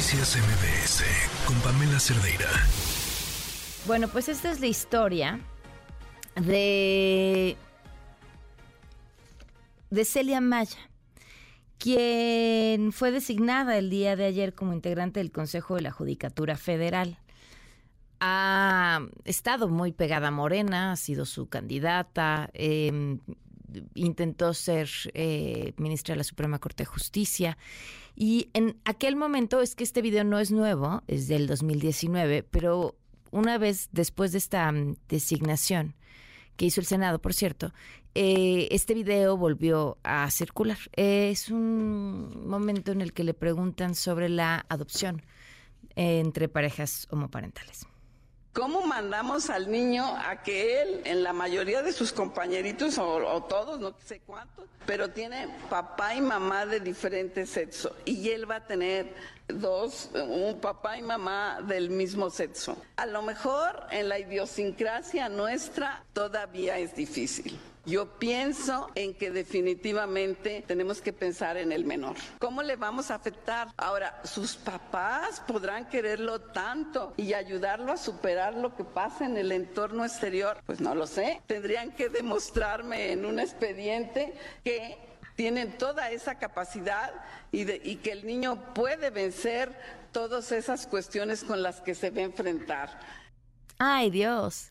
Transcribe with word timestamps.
Noticias 0.00 0.34
MBS 0.34 1.04
con 1.46 1.60
Pamela 1.60 2.00
Cerdeira. 2.00 2.48
Bueno, 3.86 4.08
pues 4.08 4.30
esta 4.30 4.50
es 4.50 4.58
la 4.58 4.66
historia 4.66 5.40
de, 6.36 7.54
de 9.90 10.04
Celia 10.06 10.40
Maya, 10.40 10.78
quien 11.76 12.92
fue 12.92 13.10
designada 13.10 13.76
el 13.76 13.90
día 13.90 14.16
de 14.16 14.24
ayer 14.24 14.54
como 14.54 14.72
integrante 14.72 15.20
del 15.20 15.32
Consejo 15.32 15.74
de 15.74 15.82
la 15.82 15.90
Judicatura 15.90 16.56
Federal. 16.56 17.18
Ha 18.20 19.00
estado 19.26 19.68
muy 19.68 19.92
pegada 19.92 20.28
a 20.28 20.30
Morena, 20.30 20.92
ha 20.92 20.96
sido 20.96 21.26
su 21.26 21.50
candidata, 21.50 22.48
em, 22.54 23.18
intentó 23.94 24.54
ser 24.54 24.88
eh, 25.14 25.72
ministra 25.76 26.14
de 26.14 26.18
la 26.18 26.24
Suprema 26.24 26.58
Corte 26.58 26.82
de 26.82 26.86
Justicia. 26.86 27.58
Y 28.14 28.50
en 28.52 28.78
aquel 28.84 29.16
momento, 29.16 29.60
es 29.60 29.74
que 29.74 29.84
este 29.84 30.02
video 30.02 30.24
no 30.24 30.38
es 30.38 30.50
nuevo, 30.50 31.02
es 31.06 31.28
del 31.28 31.46
2019, 31.46 32.42
pero 32.42 32.96
una 33.30 33.58
vez 33.58 33.88
después 33.92 34.32
de 34.32 34.38
esta 34.38 34.70
mm, 34.70 34.96
designación 35.08 35.94
que 36.56 36.66
hizo 36.66 36.80
el 36.80 36.86
Senado, 36.86 37.20
por 37.20 37.32
cierto, 37.32 37.72
eh, 38.14 38.68
este 38.70 38.92
video 38.92 39.36
volvió 39.36 39.98
a 40.02 40.30
circular. 40.30 40.78
es 40.94 41.48
un 41.48 42.46
momento 42.46 42.92
en 42.92 43.00
el 43.00 43.12
que 43.12 43.24
le 43.24 43.34
preguntan 43.34 43.94
sobre 43.94 44.28
la 44.28 44.66
adopción 44.68 45.22
entre 45.96 46.48
parejas 46.48 47.06
homoparentales. 47.10 47.86
¿Cómo 48.52 48.82
mandamos 48.82 49.48
al 49.48 49.70
niño 49.70 50.04
a 50.04 50.42
que 50.42 50.82
él, 50.82 51.02
en 51.04 51.22
la 51.22 51.32
mayoría 51.32 51.82
de 51.82 51.92
sus 51.92 52.12
compañeritos, 52.12 52.98
o, 52.98 53.42
todos, 53.44 53.78
no 53.78 53.94
sé 54.04 54.20
cuántos, 54.26 54.66
pero 54.86 55.10
tiene 55.10 55.48
papá 55.68 56.16
y 56.16 56.20
mamá 56.20 56.66
de 56.66 56.80
diferente 56.80 57.46
sexo 57.46 57.94
y 58.04 58.30
él 58.30 58.50
va 58.50 58.56
a 58.56 58.66
tener 58.66 59.14
dos, 59.46 60.10
un 60.14 60.60
papá 60.60 60.98
y 60.98 61.02
mamá 61.02 61.60
del 61.62 61.90
mismo 61.90 62.28
sexo? 62.28 62.76
A 62.96 63.06
lo 63.06 63.22
mejor 63.22 63.86
en 63.92 64.08
la 64.08 64.18
idiosincrasia 64.18 65.28
nuestra 65.28 66.04
todavía 66.12 66.76
es 66.78 66.96
difícil. 66.96 67.56
Yo 67.86 68.18
pienso 68.18 68.90
en 68.94 69.14
que 69.14 69.30
definitivamente 69.30 70.62
tenemos 70.66 71.00
que 71.00 71.12
pensar 71.12 71.56
en 71.56 71.72
el 71.72 71.84
menor. 71.84 72.16
¿Cómo 72.38 72.62
le 72.62 72.76
vamos 72.76 73.10
a 73.10 73.14
afectar? 73.14 73.68
Ahora, 73.78 74.20
sus 74.24 74.56
papás 74.56 75.40
podrán 75.40 75.88
quererlo 75.88 76.40
tanto 76.40 77.14
y 77.16 77.32
ayudarlo 77.32 77.92
a 77.92 77.96
superar 77.96 78.54
lo 78.54 78.76
que 78.76 78.84
pasa 78.84 79.24
en 79.24 79.38
el 79.38 79.50
entorno 79.50 80.04
exterior. 80.04 80.58
Pues 80.66 80.80
no 80.80 80.94
lo 80.94 81.06
sé. 81.06 81.40
Tendrían 81.46 81.92
que 81.92 82.10
demostrarme 82.10 83.12
en 83.12 83.24
un 83.24 83.40
expediente 83.40 84.34
que 84.62 84.98
tienen 85.34 85.78
toda 85.78 86.10
esa 86.10 86.34
capacidad 86.34 87.12
y, 87.50 87.62
y, 87.90 87.96
que 87.96 88.12
el 88.12 88.26
niño 88.26 88.74
puede 88.74 89.08
vencer 89.08 89.74
todas 90.12 90.52
esas 90.52 90.86
cuestiones 90.86 91.44
con 91.44 91.62
las 91.62 91.80
que 91.80 91.94
se 91.94 92.10
va 92.10 92.20
a 92.20 92.24
enfrentar. 92.24 93.00
Ay 93.78 94.10
Dios. 94.10 94.70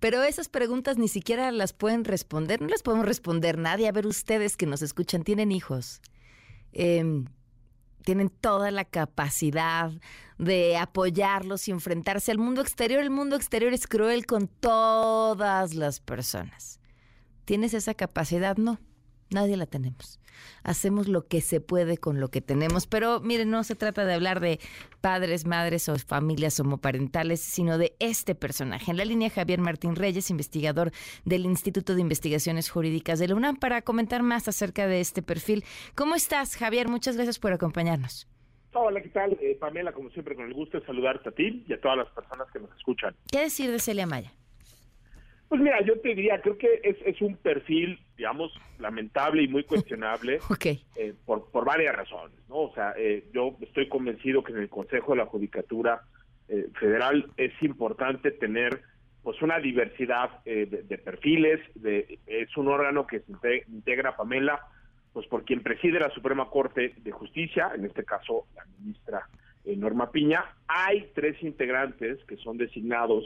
Pero 0.00 0.22
esas 0.22 0.48
preguntas 0.48 0.98
ni 0.98 1.08
siquiera 1.08 1.50
las 1.52 1.72
pueden 1.72 2.04
responder, 2.04 2.60
no 2.60 2.68
las 2.68 2.82
podemos 2.82 3.06
responder 3.06 3.58
nadie. 3.58 3.88
A 3.88 3.92
ver, 3.92 4.06
ustedes 4.06 4.56
que 4.56 4.66
nos 4.66 4.82
escuchan, 4.82 5.22
tienen 5.22 5.52
hijos. 5.52 6.00
Em, 6.72 7.26
tienen 8.04 8.28
toda 8.28 8.70
la 8.70 8.84
capacidad 8.84 9.90
de 10.38 10.76
apoyarlos 10.76 11.66
y 11.68 11.70
enfrentarse 11.72 12.30
al 12.30 12.38
mundo 12.38 12.60
exterior. 12.60 13.00
El 13.00 13.10
mundo 13.10 13.36
exterior 13.36 13.72
es 13.72 13.86
cruel 13.86 14.26
con 14.26 14.48
todas 14.48 15.74
las 15.74 16.00
personas. 16.00 16.78
¿Tienes 17.46 17.74
esa 17.74 17.94
capacidad? 17.94 18.56
No. 18.56 18.78
Nadie 19.30 19.56
la 19.56 19.66
tenemos. 19.66 20.20
Hacemos 20.62 21.08
lo 21.08 21.26
que 21.26 21.40
se 21.40 21.60
puede 21.60 21.98
con 21.98 22.20
lo 22.20 22.28
que 22.28 22.40
tenemos. 22.40 22.86
Pero 22.86 23.20
miren, 23.20 23.50
no 23.50 23.64
se 23.64 23.74
trata 23.74 24.04
de 24.04 24.14
hablar 24.14 24.40
de 24.40 24.60
padres, 25.00 25.46
madres 25.46 25.88
o 25.88 25.96
familias 25.96 26.60
homoparentales, 26.60 27.40
sino 27.40 27.78
de 27.78 27.94
este 27.98 28.34
personaje. 28.34 28.90
En 28.90 28.96
la 28.96 29.04
línea 29.04 29.30
Javier 29.30 29.60
Martín 29.60 29.96
Reyes, 29.96 30.30
investigador 30.30 30.92
del 31.24 31.44
Instituto 31.44 31.94
de 31.94 32.00
Investigaciones 32.00 32.70
Jurídicas 32.70 33.18
de 33.18 33.28
la 33.28 33.34
UNAM, 33.34 33.56
para 33.56 33.82
comentar 33.82 34.22
más 34.22 34.48
acerca 34.48 34.86
de 34.86 35.00
este 35.00 35.22
perfil. 35.22 35.64
¿Cómo 35.94 36.14
estás, 36.14 36.56
Javier? 36.56 36.88
Muchas 36.88 37.16
gracias 37.16 37.38
por 37.38 37.52
acompañarnos. 37.52 38.28
Hola, 38.72 39.00
¿qué 39.00 39.08
tal? 39.08 39.32
Eh, 39.40 39.56
Pamela, 39.58 39.92
como 39.92 40.10
siempre, 40.10 40.34
con 40.36 40.44
el 40.44 40.52
gusto 40.52 40.78
de 40.78 40.84
saludarte 40.84 41.30
a 41.30 41.32
ti 41.32 41.64
y 41.66 41.72
a 41.72 41.80
todas 41.80 41.96
las 41.96 42.08
personas 42.10 42.46
que 42.52 42.60
nos 42.60 42.70
escuchan. 42.76 43.14
¿Qué 43.30 43.40
decir 43.40 43.70
de 43.70 43.78
Celia 43.78 44.06
Maya? 44.06 44.32
Pues 45.48 45.60
mira, 45.60 45.80
yo 45.82 45.98
te 46.00 46.08
diría, 46.08 46.40
creo 46.40 46.58
que 46.58 46.80
es, 46.82 46.96
es 47.04 47.20
un 47.22 47.36
perfil, 47.36 48.00
digamos, 48.16 48.52
lamentable 48.78 49.42
y 49.42 49.48
muy 49.48 49.62
cuestionable 49.62 50.40
eh, 50.96 51.14
por, 51.24 51.50
por 51.50 51.64
varias 51.64 51.94
razones, 51.94 52.36
¿no? 52.48 52.56
O 52.56 52.74
sea, 52.74 52.94
eh, 52.96 53.24
yo 53.32 53.56
estoy 53.60 53.88
convencido 53.88 54.42
que 54.42 54.52
en 54.52 54.58
el 54.58 54.68
Consejo 54.68 55.12
de 55.12 55.18
la 55.18 55.26
Judicatura 55.26 56.02
eh, 56.48 56.66
Federal 56.80 57.30
es 57.36 57.52
importante 57.62 58.32
tener 58.32 58.82
pues 59.22 59.40
una 59.42 59.58
diversidad 59.58 60.44
de, 60.44 61.00
perfiles, 61.04 61.58
de, 61.74 62.20
es 62.28 62.56
un 62.56 62.68
órgano 62.68 63.08
que 63.08 63.18
se 63.18 63.64
integra, 63.66 64.16
Pamela, 64.16 64.60
pues 65.12 65.26
por 65.26 65.44
quien 65.44 65.64
preside 65.64 65.98
la 65.98 66.10
Suprema 66.10 66.48
Corte 66.48 66.94
de 66.96 67.10
Justicia, 67.10 67.72
en 67.74 67.86
este 67.86 68.04
caso 68.04 68.46
la 68.54 68.64
ministra 68.78 69.28
Norma 69.64 70.12
Piña, 70.12 70.44
hay 70.68 71.10
tres 71.12 71.42
integrantes 71.42 72.22
que 72.26 72.36
son 72.36 72.56
designados 72.56 73.24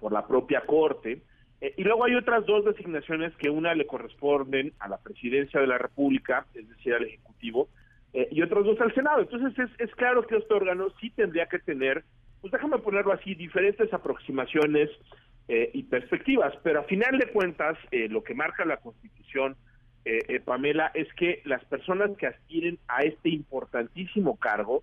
por 0.00 0.10
la 0.10 0.26
propia 0.26 0.62
Corte, 0.62 1.20
eh, 1.62 1.74
y 1.76 1.84
luego 1.84 2.04
hay 2.04 2.16
otras 2.16 2.44
dos 2.44 2.64
designaciones 2.64 3.32
que 3.36 3.48
una 3.48 3.72
le 3.72 3.86
corresponden 3.86 4.72
a 4.80 4.88
la 4.88 4.98
presidencia 4.98 5.60
de 5.60 5.68
la 5.68 5.78
República, 5.78 6.44
es 6.54 6.68
decir, 6.68 6.92
al 6.92 7.04
Ejecutivo, 7.04 7.68
eh, 8.12 8.26
y 8.32 8.42
otras 8.42 8.64
dos 8.64 8.80
al 8.80 8.92
Senado. 8.92 9.20
Entonces 9.20 9.56
es, 9.56 9.70
es 9.78 9.94
claro 9.94 10.26
que 10.26 10.38
este 10.38 10.52
órgano 10.52 10.88
sí 11.00 11.10
tendría 11.10 11.46
que 11.46 11.60
tener, 11.60 12.02
pues 12.40 12.50
déjame 12.50 12.78
ponerlo 12.78 13.12
así, 13.12 13.36
diferentes 13.36 13.94
aproximaciones 13.94 14.90
eh, 15.46 15.70
y 15.72 15.84
perspectivas, 15.84 16.52
pero 16.64 16.80
a 16.80 16.84
final 16.84 17.16
de 17.16 17.28
cuentas 17.28 17.78
lo 18.10 18.24
que 18.24 18.34
marca 18.34 18.64
la 18.64 18.78
Constitución, 18.78 19.56
Pamela, 20.44 20.90
es 20.94 21.06
que 21.14 21.42
las 21.44 21.64
personas 21.66 22.10
que 22.16 22.26
aspiren 22.26 22.80
a 22.88 23.02
este 23.04 23.28
importantísimo 23.28 24.36
cargo 24.36 24.82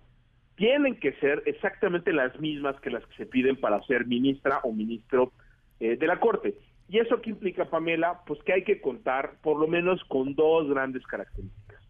tienen 0.54 0.98
que 0.98 1.12
ser 1.14 1.42
exactamente 1.44 2.14
las 2.14 2.40
mismas 2.40 2.80
que 2.80 2.88
las 2.88 3.04
que 3.04 3.16
se 3.16 3.26
piden 3.26 3.56
para 3.56 3.82
ser 3.82 4.06
ministra 4.06 4.60
o 4.62 4.72
ministro 4.72 5.32
de 5.78 6.06
la 6.06 6.18
Corte. 6.18 6.54
¿Y 6.90 6.98
eso 6.98 7.20
qué 7.22 7.30
implica, 7.30 7.66
Pamela? 7.66 8.22
Pues 8.26 8.42
que 8.42 8.52
hay 8.52 8.64
que 8.64 8.80
contar 8.80 9.36
por 9.42 9.60
lo 9.60 9.68
menos 9.68 10.02
con 10.08 10.34
dos 10.34 10.68
grandes 10.68 11.06
características. 11.06 11.80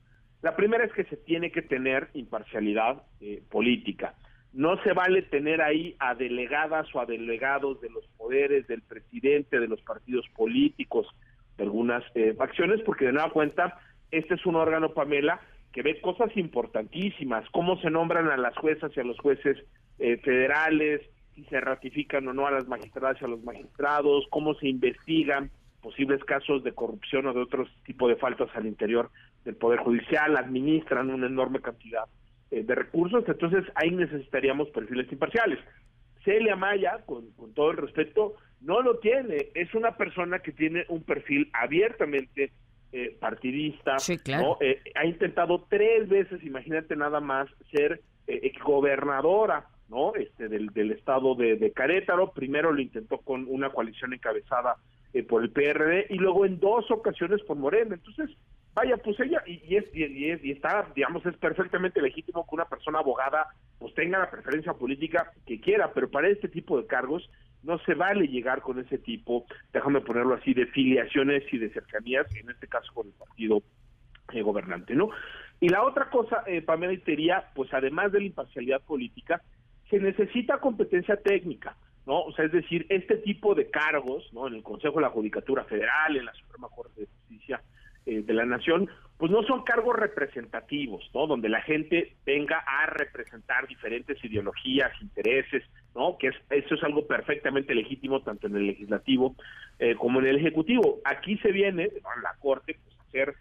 La 0.43 0.55
primera 0.55 0.85
es 0.85 0.93
que 0.93 1.05
se 1.05 1.17
tiene 1.17 1.51
que 1.51 1.63
tener 1.63 2.11
imparcialidad 2.13 3.03
eh, 3.23 3.43
política. 3.51 4.15
No 4.53 4.77
se 4.83 4.93
vale 4.93 5.23
tener 5.23 5.63
ahí 5.63 5.97
a 6.01 6.15
delegadas 6.15 6.87
o 6.95 7.01
a 7.01 7.07
delegados 7.07 7.81
de 7.81 7.89
los 7.89 8.07
poderes 8.19 8.67
del 8.67 8.83
presidente, 8.83 9.59
de 9.59 9.69
los 9.69 9.81
partidos 9.81 10.27
políticos, 10.37 11.07
de 11.57 11.65
algunas 11.65 12.05
eh, 12.15 12.35
facciones, 12.37 12.83
porque 12.83 13.07
de 13.07 13.13
nueva 13.13 13.31
cuenta, 13.31 13.81
este 14.11 14.35
es 14.35 14.45
un 14.45 14.57
órgano, 14.57 14.93
Pamela, 14.93 15.41
que 15.73 15.81
ve 15.81 15.99
cosas 16.03 16.37
importantísimas, 16.37 17.49
cómo 17.53 17.81
se 17.81 17.89
nombran 17.89 18.29
a 18.29 18.37
las 18.37 18.55
juezas 18.59 18.93
y 18.95 19.01
a 19.01 19.05
los 19.05 19.19
jueces 19.19 19.57
eh, 19.99 20.19
federales, 20.19 21.01
si 21.35 21.45
se 21.45 21.61
ratifican 21.61 22.27
o 22.29 22.33
no 22.33 22.47
a 22.47 22.51
las 22.51 22.67
magistradas 22.69 23.21
y 23.21 23.25
a 23.25 23.29
los 23.29 23.43
magistrados, 23.45 24.27
cómo 24.31 24.55
se 24.55 24.69
investigan 24.69 25.51
posibles 25.81 26.23
casos 26.25 26.63
de 26.63 26.73
corrupción 26.73 27.27
o 27.27 27.33
de 27.33 27.41
otro 27.41 27.67
tipo 27.85 28.09
de 28.09 28.17
faltas 28.17 28.49
al 28.55 28.67
interior 28.67 29.11
del 29.45 29.57
Poder 29.57 29.81
Judicial, 29.81 30.37
administran 30.37 31.11
una 31.11 31.27
enorme 31.27 31.61
cantidad 31.61 32.05
eh, 32.51 32.63
de 32.63 32.75
recursos, 32.75 33.25
entonces 33.27 33.65
ahí 33.75 33.91
necesitaríamos 33.91 34.69
perfiles 34.71 35.11
imparciales. 35.11 35.59
Celia 36.25 36.57
Maya, 36.57 37.03
con, 37.07 37.33
todo 37.55 37.71
el 37.71 37.79
respeto, 37.79 38.35
no 38.61 38.83
lo 38.83 38.99
tiene, 38.99 39.49
es 39.55 39.75
una 39.75 39.97
persona 39.97 40.41
que 40.41 40.53
tiene 40.53 40.85
un 40.89 41.03
perfil 41.03 41.49
abiertamente 41.55 42.53
eh, 42.93 43.17
partidista, 43.19 43.97
eh, 44.61 44.83
ha 44.97 45.07
intentado 45.07 45.65
tres 45.71 46.09
veces, 46.09 46.43
imagínate 46.45 46.95
nada 46.97 47.21
más, 47.21 47.49
ser 47.73 48.03
gobernadora 48.63 49.67
¿no? 49.91 50.15
Este, 50.15 50.49
del, 50.49 50.69
del 50.69 50.93
estado 50.93 51.35
de, 51.35 51.57
de, 51.57 51.73
Carétaro. 51.73 52.33
Primero 52.33 52.73
lo 52.73 52.81
intentó 52.81 53.19
con 53.19 53.47
una 53.49 53.71
coalición 53.71 54.15
encabezada 54.15 54.77
eh, 55.13 55.23
por 55.23 55.43
el 55.43 55.51
PRD 55.51 56.07
y 56.11 56.15
luego 56.15 56.47
en 56.47 56.61
dos 56.61 56.91
ocasiones 56.91 57.43
por 57.43 57.57
Morena. 57.57 57.97
Entonces, 57.97 58.31
vaya, 58.73 58.97
pues 58.99 59.19
ella, 59.21 59.43
y, 59.47 59.61
y, 59.67 59.77
es, 59.77 59.85
y, 59.93 60.31
es, 60.31 60.45
y 60.45 60.53
está, 60.53 60.87
digamos, 60.95 61.27
es 61.27 61.37
perfectamente 61.37 62.01
legítimo 62.01 62.47
que 62.49 62.55
una 62.55 62.67
persona 62.67 63.01
abogada 63.01 63.49
pues 63.79 63.93
tenga 63.95 64.19
la 64.19 64.31
preferencia 64.31 64.73
política 64.75 65.33
que 65.47 65.61
quiera, 65.61 65.93
pero 65.93 66.09
para 66.11 66.29
este 66.29 66.49
tipo 66.49 66.81
de 66.81 66.87
cargos 66.87 67.29
no 67.63 67.79
se 67.81 67.95
vale 67.95 68.29
llegar 68.29 68.63
con 68.63 68.79
ese 68.79 68.99
tipo, 68.99 69.45
déjame 69.73 70.01
ponerlo 70.01 70.35
así, 70.35 70.55
de 70.55 70.67
filiaciones 70.67 71.43
y 71.53 71.59
de 71.59 71.71
cercanías, 71.71 72.27
en 72.37 72.51
este 72.51 72.69
caso 72.69 72.93
con 72.95 73.09
el 73.09 73.13
partido 73.15 73.63
eh, 74.33 74.43
gobernante, 74.43 74.95
¿no? 74.95 75.11
Y 75.61 75.69
la 75.69 75.85
otra 75.85 76.09
cosa, 76.09 76.43
eh, 76.47 76.63
Pamela, 76.63 76.99
sería, 77.05 77.45
pues 77.55 77.73
además 77.75 78.13
de 78.13 78.21
la 78.21 78.27
imparcialidad 78.27 78.81
política, 78.81 79.43
se 79.91 79.99
necesita 79.99 80.59
competencia 80.59 81.17
técnica, 81.17 81.77
¿no? 82.07 82.23
O 82.23 82.33
sea, 82.33 82.45
es 82.45 82.53
decir, 82.53 82.87
este 82.89 83.17
tipo 83.17 83.55
de 83.55 83.71
cargos, 83.71 84.33
¿no? 84.33 84.47
En 84.47 84.55
el 84.55 84.63
Consejo 84.63 84.97
de 84.97 85.03
la 85.03 85.11
Judicatura 85.11 85.65
Federal, 85.65 86.17
en 86.17 86.25
la 86.25 86.33
Suprema 86.35 86.69
Corte 86.69 87.01
de 87.01 87.07
Justicia 87.07 87.61
eh, 88.07 88.23
de 88.23 88.35
la 88.35 88.47
Nación, 88.47 88.89
pues 89.19 89.31
no 89.31 89.43
son 89.43 89.65
cargos 89.65 89.97
representativos, 89.97 91.11
¿no? 91.13 91.27
Donde 91.27 91.49
la 91.51 91.61
gente 91.61 92.17
venga 92.25 92.65
a 92.67 92.87
representar 92.87 93.69
diferentes 93.69 94.17
ideologías, 94.25 94.91
intereses, 95.03 95.63
¿no? 95.95 96.17
Que 96.17 96.29
es, 96.29 96.37
eso 96.49 96.75
es 96.75 96.83
algo 96.83 97.07
perfectamente 97.07 97.75
legítimo 97.75 98.23
tanto 98.23 98.47
en 98.47 98.57
el 98.57 98.67
legislativo 98.69 99.35
eh, 99.79 99.95
como 99.97 100.21
en 100.21 100.27
el 100.27 100.37
ejecutivo. 100.37 101.01
Aquí 101.05 101.37
se 101.39 101.53
viene 101.53 101.85
a 101.85 102.21
la 102.23 102.35
Corte 102.39 102.79
pues, 102.83 102.97
a 102.97 103.31
eh, 103.31 103.35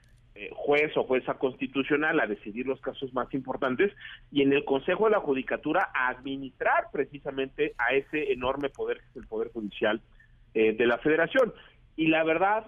juez 0.69 0.95
o 0.97 1.03
jueza 1.03 1.33
constitucional 1.33 2.19
a 2.19 2.27
decidir 2.27 2.67
los 2.67 2.79
casos 2.79 3.11
más 3.11 3.33
importantes 3.33 3.91
y 4.31 4.43
en 4.43 4.53
el 4.53 4.65
Consejo 4.65 5.05
de 5.05 5.11
la 5.11 5.19
Judicatura 5.19 5.89
a 5.95 6.09
administrar 6.09 6.89
precisamente 6.93 7.73
a 7.79 7.95
ese 7.95 8.31
enorme 8.31 8.69
poder 8.69 8.97
que 8.97 9.05
es 9.09 9.15
el 9.15 9.25
Poder 9.25 9.51
Judicial 9.51 9.99
eh, 10.53 10.73
de 10.73 10.85
la 10.85 10.99
Federación. 10.99 11.55
Y 11.95 12.09
la 12.09 12.23
verdad, 12.23 12.67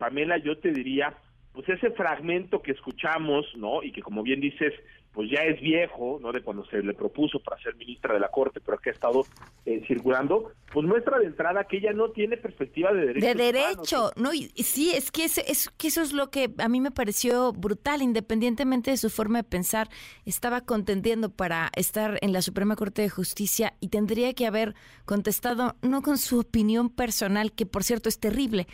Pamela, 0.00 0.38
yo 0.38 0.58
te 0.58 0.72
diría, 0.72 1.14
pues 1.52 1.68
ese 1.68 1.92
fragmento 1.92 2.62
que 2.62 2.72
escuchamos, 2.72 3.46
¿no? 3.56 3.80
Y 3.84 3.92
que 3.92 4.02
como 4.02 4.24
bien 4.24 4.40
dices, 4.40 4.74
pues 5.16 5.30
ya 5.30 5.44
es 5.44 5.58
viejo, 5.62 6.18
¿no? 6.20 6.30
De 6.30 6.42
cuando 6.42 6.66
se 6.66 6.82
le 6.82 6.92
propuso 6.92 7.40
para 7.40 7.58
ser 7.62 7.74
ministra 7.76 8.12
de 8.12 8.20
la 8.20 8.28
Corte, 8.28 8.60
pero 8.60 8.76
que 8.76 8.90
ha 8.90 8.92
estado 8.92 9.24
eh, 9.64 9.82
circulando, 9.88 10.52
pues 10.70 10.86
muestra 10.86 11.18
de 11.18 11.24
entrada 11.24 11.64
que 11.64 11.78
ella 11.78 11.94
no 11.94 12.10
tiene 12.10 12.36
perspectiva 12.36 12.92
de 12.92 13.06
derecho. 13.06 13.26
De 13.26 13.34
derecho, 13.34 14.10
no, 14.16 14.34
y, 14.34 14.48
sí, 14.62 14.92
es 14.94 15.10
que, 15.10 15.24
es, 15.24 15.70
que 15.78 15.88
eso 15.88 16.02
es 16.02 16.12
lo 16.12 16.28
que 16.30 16.52
a 16.58 16.68
mí 16.68 16.82
me 16.82 16.90
pareció 16.90 17.54
brutal, 17.54 18.02
independientemente 18.02 18.90
de 18.90 18.98
su 18.98 19.08
forma 19.08 19.38
de 19.38 19.44
pensar, 19.44 19.88
estaba 20.26 20.60
contendiendo 20.60 21.30
para 21.30 21.70
estar 21.76 22.18
en 22.20 22.34
la 22.34 22.42
Suprema 22.42 22.76
Corte 22.76 23.00
de 23.00 23.08
Justicia 23.08 23.72
y 23.80 23.88
tendría 23.88 24.34
que 24.34 24.46
haber 24.46 24.74
contestado 25.06 25.76
no 25.80 26.02
con 26.02 26.18
su 26.18 26.40
opinión 26.40 26.90
personal, 26.90 27.52
que 27.52 27.64
por 27.64 27.84
cierto 27.84 28.10
es 28.10 28.20
terrible, 28.20 28.66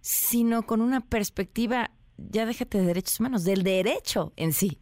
sino 0.00 0.62
con 0.62 0.80
una 0.80 1.00
perspectiva 1.00 1.90
ya 2.18 2.46
déjate 2.46 2.78
de 2.78 2.86
derechos 2.86 3.18
humanos, 3.20 3.44
del 3.44 3.62
derecho 3.62 4.32
en 4.36 4.52
sí. 4.52 4.78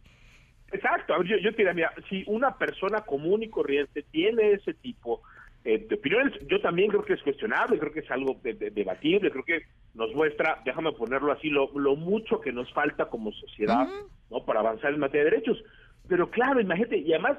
Exacto, 1.17 1.23
yo, 1.23 1.37
yo 1.37 1.51
te 1.51 1.57
diría, 1.57 1.73
mira, 1.73 1.93
si 2.09 2.23
una 2.27 2.57
persona 2.57 3.01
común 3.01 3.43
y 3.43 3.49
corriente 3.49 4.03
tiene 4.11 4.51
ese 4.51 4.73
tipo 4.73 5.21
eh, 5.63 5.85
de 5.87 5.95
opiniones, 5.95 6.33
yo 6.47 6.61
también 6.61 6.89
creo 6.89 7.03
que 7.03 7.13
es 7.13 7.23
cuestionable, 7.23 7.79
creo 7.79 7.91
que 7.91 7.99
es 8.01 8.11
algo 8.11 8.39
debatible, 8.41 9.31
creo 9.31 9.43
que 9.43 9.61
nos 9.93 10.13
muestra, 10.13 10.61
déjame 10.63 10.91
ponerlo 10.93 11.31
así, 11.31 11.49
lo, 11.49 11.71
lo 11.75 11.95
mucho 11.95 12.39
que 12.39 12.51
nos 12.51 12.71
falta 12.71 13.05
como 13.05 13.31
sociedad, 13.31 13.87
¿no? 14.29 14.45
Para 14.45 14.59
avanzar 14.59 14.93
en 14.93 14.99
materia 14.99 15.25
de 15.25 15.31
derechos. 15.31 15.63
Pero 16.07 16.29
claro, 16.29 16.61
imagínate, 16.61 16.99
y 16.99 17.11
además, 17.11 17.37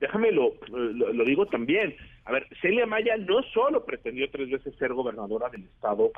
déjame 0.00 0.32
lo, 0.32 0.54
lo, 0.68 1.24
digo 1.24 1.46
también, 1.46 1.94
a 2.24 2.32
ver, 2.32 2.46
Celia 2.60 2.86
Maya 2.86 3.16
no 3.18 3.42
solo 3.54 3.84
pretendió 3.84 4.28
tres 4.30 4.50
veces 4.50 4.74
ser 4.76 4.92
gobernadora 4.92 5.48
del 5.48 5.64
estado 5.64 6.10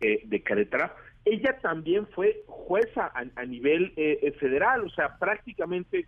eh, 0.00 0.20
de 0.24 0.42
Querétaro, 0.42 0.90
ella 1.24 1.58
también 1.62 2.06
fue 2.08 2.42
jueza 2.46 3.10
a, 3.14 3.44
nivel 3.44 3.92
eh, 3.96 4.18
eh, 4.22 4.32
federal, 4.32 4.84
o 4.84 4.90
sea, 4.90 5.16
prácticamente 5.18 6.06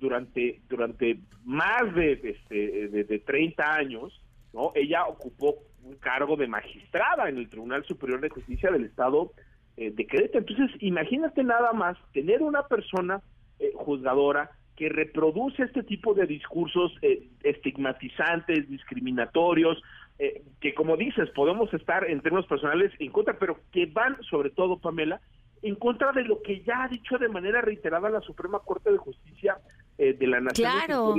durante 0.00 0.60
durante 0.68 1.18
más 1.44 1.94
de, 1.94 2.12
este, 2.12 2.88
de, 2.88 3.04
de 3.04 3.18
30 3.18 3.74
años, 3.74 4.20
¿no? 4.52 4.72
Ella 4.74 5.06
ocupó 5.06 5.56
un 5.82 5.96
cargo 5.96 6.36
de 6.36 6.46
magistrada 6.46 7.28
en 7.28 7.38
el 7.38 7.48
Tribunal 7.48 7.84
Superior 7.84 8.20
de 8.20 8.30
Justicia 8.30 8.70
del 8.70 8.84
estado 8.84 9.32
de 9.76 10.06
Querétaro. 10.06 10.44
Entonces, 10.46 10.70
imagínate 10.80 11.42
nada 11.42 11.72
más 11.72 11.98
tener 12.12 12.42
una 12.42 12.62
persona 12.68 13.20
juzgadora 13.74 14.50
que 14.76 14.88
reproduce 14.88 15.62
este 15.62 15.82
tipo 15.82 16.14
de 16.14 16.26
discursos 16.26 16.92
eh, 17.02 17.28
estigmatizantes, 17.42 18.68
discriminatorios, 18.68 19.80
eh, 20.18 20.42
que 20.60 20.74
como 20.74 20.96
dices, 20.96 21.30
podemos 21.30 21.72
estar 21.74 22.08
en 22.08 22.20
términos 22.20 22.46
personales 22.46 22.92
en 22.98 23.10
contra, 23.10 23.38
pero 23.38 23.58
que 23.72 23.86
van 23.86 24.20
sobre 24.24 24.50
todo, 24.50 24.78
Pamela, 24.78 25.20
en 25.64 25.74
contra 25.76 26.12
de 26.12 26.24
lo 26.24 26.40
que 26.42 26.62
ya 26.62 26.84
ha 26.84 26.88
dicho 26.88 27.18
de 27.18 27.28
manera 27.28 27.60
reiterada 27.60 28.08
la 28.10 28.20
Suprema 28.20 28.60
Corte 28.60 28.92
de 28.92 28.98
Justicia 28.98 29.58
eh, 29.98 30.12
de 30.12 30.26
la 30.26 30.40
Nación 30.40 30.70
claro. 30.86 31.14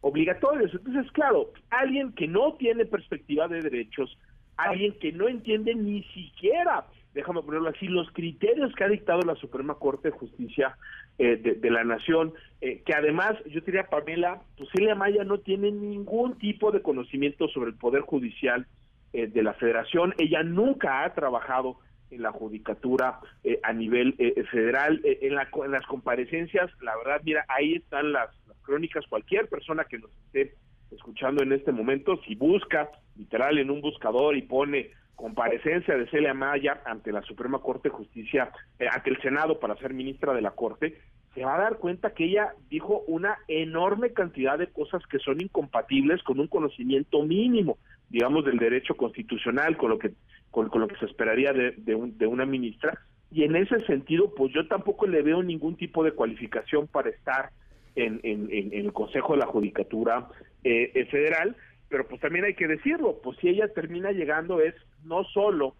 obligatorios. 0.00 0.72
Entonces, 0.74 1.10
claro, 1.12 1.52
alguien 1.70 2.12
que 2.12 2.26
no 2.26 2.54
tiene 2.54 2.86
perspectiva 2.86 3.48
de 3.48 3.60
derechos, 3.60 4.18
alguien 4.56 4.98
que 4.98 5.12
no 5.12 5.28
entiende 5.28 5.74
ni 5.74 6.02
siquiera 6.14 6.86
déjame 7.14 7.42
ponerlo 7.42 7.68
así, 7.68 7.86
los 7.88 8.10
criterios 8.12 8.74
que 8.74 8.84
ha 8.84 8.88
dictado 8.88 9.20
la 9.22 9.34
Suprema 9.36 9.74
Corte 9.74 10.10
de 10.10 10.16
Justicia 10.16 10.76
eh, 11.18 11.36
de, 11.36 11.70
la 11.70 11.84
Nación, 11.84 12.32
eh, 12.60 12.82
que 12.84 12.94
además, 12.94 13.34
yo 13.46 13.60
diría, 13.60 13.88
Pamela, 13.88 14.40
pues 14.56 14.70
Celia 14.74 14.94
Maya 14.94 15.24
no 15.24 15.38
tiene 15.38 15.70
ningún 15.70 16.38
tipo 16.38 16.72
de 16.72 16.82
conocimiento 16.82 17.48
sobre 17.48 17.70
el 17.70 17.76
Poder 17.76 18.02
Judicial 18.02 18.66
eh, 19.12 19.26
de 19.26 19.42
la 19.42 19.52
Federación, 19.54 20.14
ella 20.18 20.42
nunca 20.42 21.04
ha 21.04 21.14
trabajado 21.14 21.78
en 22.12 22.22
la 22.22 22.32
judicatura 22.32 23.18
a 23.62 23.72
nivel 23.72 24.14
federal, 24.50 25.00
en, 25.04 25.34
las 25.34 25.86
comparecencias, 25.86 26.70
la 26.80 26.96
verdad, 26.96 27.20
mira, 27.24 27.44
ahí 27.48 27.74
están 27.74 28.12
las, 28.12 28.30
las 28.46 28.56
crónicas, 28.62 29.06
cualquier 29.08 29.48
persona 29.48 29.84
que 29.84 29.98
nos 29.98 30.10
esté 30.26 30.54
escuchando 30.90 31.42
en 31.42 31.52
este 31.52 31.72
momento, 31.72 32.20
si 32.26 32.34
busca 32.34 32.90
literal 33.16 33.58
en 33.58 33.70
un 33.70 33.80
buscador 33.80 34.36
y 34.36 34.42
pone 34.42 34.90
comparecencia 35.14 35.96
de 35.96 36.08
Celia 36.08 36.34
Maya 36.34 36.80
ante 36.84 37.12
la 37.12 37.22
Suprema 37.22 37.60
Corte 37.60 37.88
de 37.88 37.94
Justicia, 37.94 38.50
eh, 38.78 38.86
ante 38.90 39.10
el 39.10 39.20
Senado 39.20 39.60
para 39.60 39.76
ser 39.76 39.94
ministra 39.94 40.32
de 40.32 40.40
la 40.40 40.52
Corte, 40.52 40.98
se 41.34 41.44
va 41.44 41.54
a 41.54 41.60
dar 41.60 41.78
cuenta 41.78 42.12
que 42.12 42.24
ella 42.24 42.54
dijo 42.68 43.04
una 43.06 43.38
enorme 43.48 44.12
cantidad 44.12 44.58
de 44.58 44.66
cosas 44.66 45.02
que 45.06 45.18
son 45.18 45.40
incompatibles 45.40 46.22
con 46.22 46.40
un 46.40 46.48
conocimiento 46.48 47.22
mínimo, 47.22 47.78
digamos, 48.10 48.44
del 48.44 48.58
derecho 48.58 48.94
constitucional, 48.94 49.76
con 49.76 49.90
lo 49.90 49.98
que 49.98 50.12
con, 50.52 50.70
lo 50.72 50.86
que 50.86 50.96
se 50.98 51.06
esperaría 51.06 51.52
de, 51.52 51.72
de, 51.76 52.26
una 52.26 52.46
ministra. 52.46 53.00
Y 53.32 53.42
en 53.42 53.56
ese 53.56 53.80
sentido, 53.80 54.32
pues 54.34 54.52
yo 54.54 54.68
tampoco 54.68 55.08
le 55.08 55.22
veo 55.22 55.42
ningún 55.42 55.76
tipo 55.76 56.04
de 56.04 56.12
cualificación 56.12 56.86
para 56.86 57.10
estar 57.10 57.50
en, 57.96 58.20
en, 58.22 58.72
el 58.72 58.92
Consejo 58.92 59.32
de 59.32 59.40
la 59.40 59.46
Judicatura 59.46 60.28
eh, 60.62 61.08
Federal, 61.10 61.56
pero 61.88 62.06
pues 62.06 62.20
también 62.20 62.44
hay 62.44 62.54
que 62.54 62.68
decirlo, 62.68 63.20
pues 63.22 63.36
si 63.40 63.48
ella 63.48 63.68
termina 63.68 64.12
llegando 64.12 64.60
es 64.60 64.74
no 65.04 65.24
solo, 65.24 65.74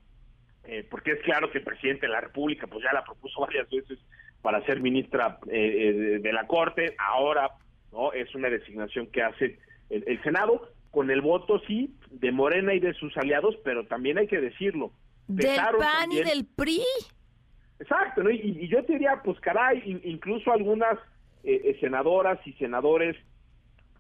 eh, 0.64 0.86
porque 0.90 1.12
es 1.12 1.20
claro 1.22 1.50
que 1.50 1.58
el 1.58 1.64
presidente 1.64 2.06
de 2.06 2.12
la 2.12 2.20
República 2.20 2.66
pues 2.66 2.84
ya 2.84 2.92
la 2.92 3.04
propuso 3.04 3.40
varias 3.40 3.68
veces 3.70 3.98
para 4.42 4.64
ser 4.66 4.80
ministra 4.80 5.38
eh, 5.48 5.54
eh, 5.54 6.18
de 6.18 6.32
la 6.32 6.46
Corte, 6.46 6.94
ahora 6.98 7.50
no 7.92 8.12
es 8.12 8.34
una 8.34 8.50
designación 8.50 9.06
que 9.06 9.22
hace 9.22 9.58
el, 9.88 10.22
Senado, 10.22 10.71
con 10.92 11.10
el 11.10 11.20
voto 11.20 11.60
sí 11.66 11.96
de 12.10 12.30
Morena 12.30 12.74
y 12.74 12.78
de 12.78 12.94
sus 12.94 13.16
aliados, 13.16 13.56
pero 13.64 13.86
también 13.86 14.18
hay 14.18 14.28
que 14.28 14.40
decirlo. 14.40 14.92
Del 15.26 15.56
PAN 15.56 16.12
y 16.12 16.22
del 16.22 16.46
PRI. 16.46 16.82
Exacto, 17.80 18.22
¿no? 18.22 18.30
y, 18.30 18.68
yo 18.68 18.84
te 18.84 18.92
diría, 18.92 19.20
pues 19.24 19.40
caray, 19.40 19.82
incluso 20.04 20.52
algunas 20.52 20.98
senadoras 21.80 22.38
y 22.46 22.52
senadores 22.52 23.16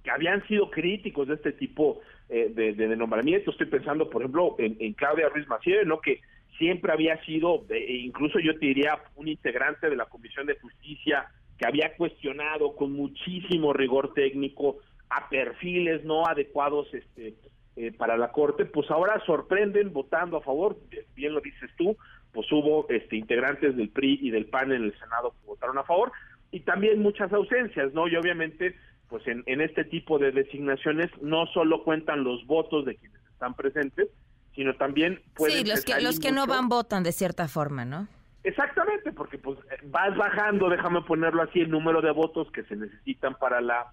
que 0.02 0.10
habían 0.10 0.46
sido 0.46 0.70
críticos 0.70 1.28
de 1.28 1.34
este 1.34 1.52
tipo 1.52 2.00
eh, 2.28 2.50
de, 2.54 2.74
de, 2.74 2.96
nombramiento. 2.96 3.50
Estoy 3.50 3.66
pensando, 3.66 4.10
por 4.10 4.22
ejemplo, 4.22 4.56
en, 4.58 4.92
Claudia 4.94 5.28
Ruiz 5.28 5.46
Maciel, 5.48 5.86
¿no? 5.86 6.00
que 6.00 6.20
siempre 6.58 6.92
había 6.92 7.22
sido, 7.24 7.64
e 7.70 7.96
incluso 8.04 8.38
yo 8.38 8.58
te 8.58 8.66
diría, 8.66 8.98
un 9.16 9.28
integrante 9.28 9.88
de 9.88 9.96
la 9.96 10.06
Comisión 10.06 10.46
de 10.46 10.58
Justicia 10.58 11.26
que 11.58 11.66
había 11.66 11.94
cuestionado 11.96 12.74
con 12.74 12.92
muchísimo 12.92 13.72
rigor 13.72 14.12
técnico 14.14 14.78
a 15.16 15.28
perfiles 15.28 16.04
no 16.04 16.26
adecuados 16.26 16.92
este 16.92 17.34
eh, 17.76 17.90
para 17.92 18.16
la 18.16 18.32
Corte, 18.32 18.66
pues 18.66 18.90
ahora 18.90 19.22
sorprenden 19.24 19.92
votando 19.92 20.36
a 20.36 20.42
favor, 20.42 20.76
bien 21.14 21.32
lo 21.32 21.40
dices 21.40 21.70
tú, 21.78 21.96
pues 22.32 22.50
hubo 22.52 22.86
este 22.90 23.16
integrantes 23.16 23.76
del 23.76 23.88
PRI 23.88 24.18
y 24.20 24.30
del 24.30 24.46
PAN 24.46 24.72
en 24.72 24.84
el 24.84 24.98
Senado 24.98 25.30
que 25.30 25.46
votaron 25.46 25.78
a 25.78 25.84
favor, 25.84 26.12
y 26.50 26.60
también 26.60 27.00
muchas 27.00 27.32
ausencias, 27.32 27.94
¿no? 27.94 28.08
Y 28.08 28.16
obviamente 28.16 28.76
pues 29.08 29.26
en, 29.26 29.42
en 29.44 29.60
este 29.60 29.84
tipo 29.84 30.18
de 30.18 30.32
designaciones 30.32 31.10
no 31.20 31.46
solo 31.46 31.84
cuentan 31.84 32.24
los 32.24 32.46
votos 32.46 32.86
de 32.86 32.96
quienes 32.96 33.22
están 33.26 33.54
presentes, 33.54 34.08
sino 34.54 34.74
también 34.76 35.20
pueden... 35.34 35.58
Sí, 35.58 35.64
los 35.64 35.84
que, 35.84 36.00
los 36.00 36.18
que 36.18 36.32
no 36.32 36.46
van 36.46 36.68
votan 36.68 37.02
de 37.02 37.12
cierta 37.12 37.46
forma, 37.46 37.84
¿no? 37.84 38.08
Exactamente, 38.44 39.12
porque 39.12 39.38
pues 39.38 39.58
vas 39.84 40.16
bajando, 40.16 40.68
déjame 40.68 41.02
ponerlo 41.02 41.42
así, 41.42 41.60
el 41.60 41.70
número 41.70 42.00
de 42.00 42.10
votos 42.10 42.50
que 42.52 42.64
se 42.64 42.74
necesitan 42.74 43.34
para 43.34 43.60
la 43.60 43.92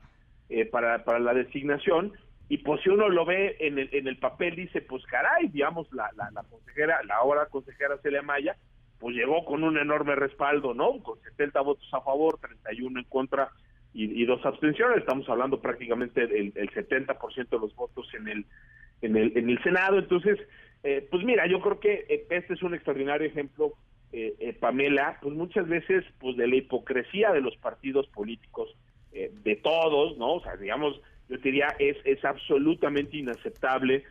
eh, 0.49 0.65
para, 0.65 1.03
para 1.03 1.19
la 1.19 1.33
designación 1.33 2.13
y 2.47 2.57
pues 2.57 2.81
si 2.81 2.89
uno 2.89 3.09
lo 3.09 3.25
ve 3.25 3.57
en 3.59 3.77
el, 3.77 3.89
en 3.91 4.07
el 4.07 4.17
papel 4.17 4.55
dice 4.55 4.81
pues 4.81 5.05
caray, 5.05 5.47
digamos 5.49 5.91
la, 5.93 6.09
la, 6.17 6.31
la 6.31 6.43
consejera, 6.43 7.03
la 7.03 7.15
ahora 7.15 7.45
consejera 7.45 7.97
Celia 8.01 8.23
Maya, 8.23 8.55
pues 8.99 9.15
llegó 9.15 9.45
con 9.45 9.63
un 9.63 9.77
enorme 9.77 10.15
respaldo, 10.15 10.73
¿no? 10.73 11.01
Con 11.01 11.19
70 11.21 11.61
votos 11.61 11.87
a 11.93 12.01
favor, 12.01 12.37
31 12.39 12.99
en 12.99 13.05
contra 13.05 13.49
y, 13.93 14.25
dos 14.25 14.45
abstenciones. 14.45 14.99
Estamos 14.99 15.27
hablando 15.29 15.61
prácticamente 15.61 16.27
del 16.27 16.53
el 16.55 16.69
70% 16.71 17.49
de 17.49 17.59
los 17.59 17.75
votos 17.75 18.07
en 18.13 18.27
el, 18.27 18.45
en 19.01 19.15
el, 19.15 19.37
en 19.37 19.49
el 19.49 19.61
Senado. 19.63 19.97
Entonces, 19.97 20.37
eh, 20.83 21.07
pues 21.09 21.23
mira, 21.23 21.47
yo 21.47 21.61
creo 21.61 21.79
que 21.79 22.05
eh, 22.09 22.27
este 22.29 22.53
es 22.53 22.61
un 22.61 22.75
extraordinario 22.75 23.27
ejemplo, 23.27 23.73
eh, 24.11 24.57
Pamela, 24.59 25.19
pues 25.21 25.35
muchas 25.35 25.67
veces 25.67 26.03
pues 26.19 26.35
de 26.35 26.47
la 26.47 26.55
hipocresía 26.55 27.31
de 27.31 27.41
los 27.41 27.55
partidos 27.57 28.07
políticos, 28.07 28.75
de 29.11 29.55
todos, 29.57 30.17
¿no? 30.17 30.35
O 30.35 30.41
sea, 30.41 30.55
digamos, 30.55 30.99
yo 31.27 31.37
diría, 31.37 31.75
es, 31.79 31.97
es 32.05 32.23
absolutamente 32.25 33.17
inaceptable 33.17 34.03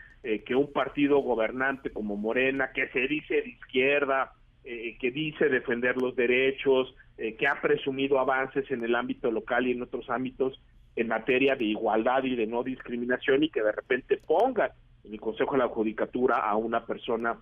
que 0.44 0.54
un 0.54 0.72
partido 0.72 1.18
gobernante 1.18 1.90
como 1.90 2.16
Morena, 2.16 2.72
que 2.72 2.88
se 2.88 3.06
dice 3.06 3.42
de 3.42 3.48
izquierda, 3.48 4.32
que 4.64 5.10
dice 5.12 5.48
defender 5.48 5.96
los 5.96 6.16
derechos, 6.16 6.94
que 7.16 7.46
ha 7.46 7.60
presumido 7.60 8.18
avances 8.18 8.70
en 8.70 8.84
el 8.84 8.94
ámbito 8.94 9.30
local 9.30 9.66
y 9.66 9.72
en 9.72 9.82
otros 9.82 10.10
ámbitos 10.10 10.60
en 10.96 11.08
materia 11.08 11.54
de 11.54 11.64
igualdad 11.64 12.24
y 12.24 12.34
de 12.34 12.46
no 12.46 12.64
discriminación 12.64 13.44
y 13.44 13.50
que 13.50 13.62
de 13.62 13.72
repente 13.72 14.16
ponga 14.16 14.72
en 15.04 15.12
el 15.12 15.20
Consejo 15.20 15.52
de 15.52 15.58
la 15.58 15.68
Judicatura 15.68 16.38
a 16.38 16.56
una 16.56 16.84
persona 16.84 17.38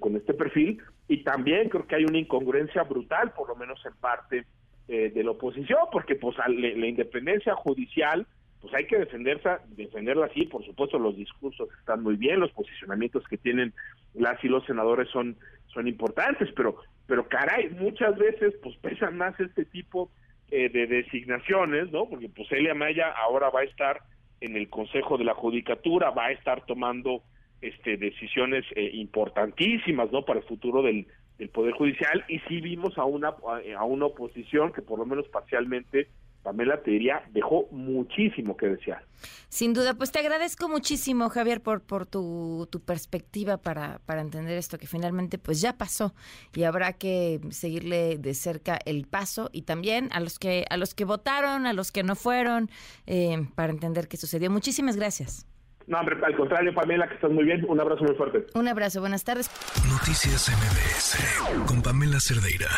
con 0.00 0.16
este 0.16 0.34
perfil. 0.34 0.82
Y 1.08 1.22
también 1.22 1.68
creo 1.68 1.86
que 1.86 1.94
hay 1.94 2.04
una 2.04 2.18
incongruencia 2.18 2.82
brutal, 2.82 3.32
por 3.32 3.48
lo 3.48 3.56
menos 3.56 3.80
en 3.86 3.94
parte, 3.94 4.44
de 4.88 5.24
la 5.24 5.32
oposición, 5.32 5.80
porque 5.90 6.14
pues 6.14 6.36
la 6.38 6.86
independencia 6.86 7.54
judicial 7.56 8.26
pues 8.60 8.74
hay 8.74 8.86
que 8.86 8.98
defenderse, 8.98 9.48
defenderla 9.76 10.26
así, 10.26 10.44
por 10.46 10.64
supuesto 10.64 10.98
los 10.98 11.16
discursos 11.16 11.68
están 11.78 12.02
muy 12.02 12.16
bien, 12.16 12.40
los 12.40 12.50
posicionamientos 12.52 13.24
que 13.28 13.36
tienen 13.36 13.72
las 14.14 14.42
y 14.42 14.48
los 14.48 14.64
senadores 14.64 15.08
son, 15.10 15.36
son 15.72 15.86
importantes, 15.86 16.48
pero, 16.56 16.76
pero 17.06 17.28
caray, 17.28 17.70
muchas 17.70 18.16
veces 18.16 18.54
pues 18.62 18.76
pesan 18.78 19.16
más 19.16 19.38
este 19.38 19.64
tipo 19.66 20.10
eh, 20.50 20.68
de 20.68 20.86
designaciones, 20.86 21.92
¿no? 21.92 22.08
Porque 22.08 22.28
pues 22.28 22.50
Elia 22.50 22.74
Maya 22.74 23.10
ahora 23.10 23.50
va 23.50 23.60
a 23.60 23.64
estar 23.64 24.02
en 24.40 24.56
el 24.56 24.68
Consejo 24.68 25.16
de 25.18 25.24
la 25.24 25.34
Judicatura, 25.34 26.10
va 26.10 26.26
a 26.26 26.32
estar 26.32 26.64
tomando 26.66 27.22
este 27.60 27.96
decisiones 27.96 28.64
eh, 28.74 28.90
importantísimas, 28.94 30.10
¿no? 30.12 30.24
Para 30.24 30.40
el 30.40 30.46
futuro 30.46 30.82
del, 30.82 31.06
del 31.38 31.48
Poder 31.50 31.74
Judicial 31.74 32.24
y 32.28 32.38
sí 32.40 32.60
vimos 32.60 32.96
a 32.98 33.04
una, 33.04 33.34
a 33.78 33.84
una 33.84 34.06
oposición 34.06 34.72
que 34.72 34.82
por 34.82 34.98
lo 34.98 35.06
menos 35.06 35.28
parcialmente 35.28 36.08
Pamela 36.46 36.80
te 36.80 36.92
diría, 36.92 37.24
dejó 37.32 37.66
muchísimo 37.72 38.56
que 38.56 38.68
desear. 38.68 39.04
Sin 39.48 39.74
duda, 39.74 39.94
pues 39.94 40.12
te 40.12 40.20
agradezco 40.20 40.68
muchísimo, 40.68 41.28
Javier, 41.28 41.60
por, 41.60 41.82
por 41.82 42.06
tu, 42.06 42.68
tu 42.70 42.78
perspectiva 42.78 43.56
para, 43.56 43.98
para 44.06 44.20
entender 44.20 44.56
esto 44.56 44.78
que 44.78 44.86
finalmente 44.86 45.38
pues 45.38 45.60
ya 45.60 45.76
pasó 45.76 46.14
y 46.54 46.62
habrá 46.62 46.92
que 46.92 47.40
seguirle 47.50 48.16
de 48.18 48.32
cerca 48.34 48.78
el 48.84 49.08
paso 49.08 49.50
y 49.52 49.62
también 49.62 50.08
a 50.12 50.20
los 50.20 50.38
que, 50.38 50.66
a 50.70 50.76
los 50.76 50.94
que 50.94 51.04
votaron, 51.04 51.66
a 51.66 51.72
los 51.72 51.90
que 51.90 52.04
no 52.04 52.14
fueron, 52.14 52.70
eh, 53.08 53.48
para 53.56 53.72
entender 53.72 54.06
qué 54.06 54.16
sucedió. 54.16 54.48
Muchísimas 54.48 54.94
gracias. 54.94 55.48
No, 55.86 55.98
hombre, 55.98 56.16
al 56.24 56.36
contrario, 56.36 56.74
Pamela, 56.74 57.08
que 57.08 57.14
estás 57.14 57.30
muy 57.30 57.44
bien. 57.44 57.64
Un 57.68 57.80
abrazo 57.80 58.02
muy 58.04 58.14
fuerte. 58.16 58.46
Un 58.54 58.68
abrazo, 58.68 59.00
buenas 59.00 59.24
tardes. 59.24 59.50
Noticias 59.88 60.48
MBS 60.50 61.66
con 61.66 61.82
Pamela 61.82 62.18
Cerdeira. 62.20 62.68